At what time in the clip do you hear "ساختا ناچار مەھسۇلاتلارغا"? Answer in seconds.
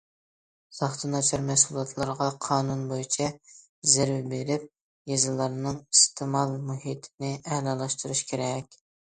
0.77-2.29